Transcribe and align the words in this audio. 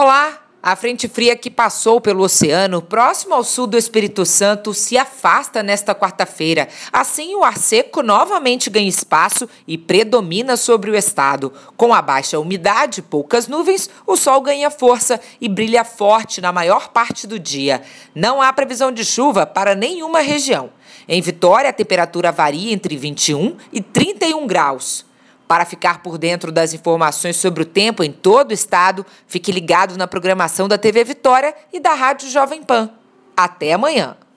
Olá! 0.00 0.38
A 0.62 0.76
frente 0.76 1.08
fria 1.08 1.34
que 1.34 1.50
passou 1.50 2.00
pelo 2.00 2.22
oceano, 2.22 2.80
próximo 2.80 3.34
ao 3.34 3.42
sul 3.42 3.66
do 3.66 3.76
Espírito 3.76 4.24
Santo, 4.24 4.72
se 4.72 4.96
afasta 4.96 5.60
nesta 5.60 5.92
quarta-feira. 5.92 6.68
Assim, 6.92 7.34
o 7.34 7.42
ar 7.42 7.58
seco 7.58 8.00
novamente 8.00 8.70
ganha 8.70 8.88
espaço 8.88 9.48
e 9.66 9.76
predomina 9.76 10.56
sobre 10.56 10.88
o 10.88 10.94
estado. 10.94 11.52
Com 11.76 11.92
a 11.92 12.00
baixa 12.00 12.38
umidade 12.38 13.00
e 13.00 13.02
poucas 13.02 13.48
nuvens, 13.48 13.90
o 14.06 14.16
sol 14.16 14.40
ganha 14.40 14.70
força 14.70 15.20
e 15.40 15.48
brilha 15.48 15.82
forte 15.82 16.40
na 16.40 16.52
maior 16.52 16.90
parte 16.90 17.26
do 17.26 17.36
dia. 17.36 17.82
Não 18.14 18.40
há 18.40 18.52
previsão 18.52 18.92
de 18.92 19.04
chuva 19.04 19.46
para 19.46 19.74
nenhuma 19.74 20.20
região. 20.20 20.70
Em 21.08 21.20
Vitória, 21.20 21.70
a 21.70 21.72
temperatura 21.72 22.30
varia 22.30 22.72
entre 22.72 22.96
21 22.96 23.56
e 23.72 23.80
31 23.80 24.46
graus. 24.46 25.07
Para 25.48 25.64
ficar 25.64 26.02
por 26.02 26.18
dentro 26.18 26.52
das 26.52 26.74
informações 26.74 27.36
sobre 27.36 27.62
o 27.62 27.66
tempo 27.66 28.04
em 28.04 28.12
todo 28.12 28.50
o 28.50 28.54
estado, 28.54 29.04
fique 29.26 29.50
ligado 29.50 29.96
na 29.96 30.06
programação 30.06 30.68
da 30.68 30.76
TV 30.76 31.02
Vitória 31.04 31.54
e 31.72 31.80
da 31.80 31.94
Rádio 31.94 32.28
Jovem 32.28 32.62
Pan. 32.62 32.90
Até 33.34 33.72
amanhã! 33.72 34.27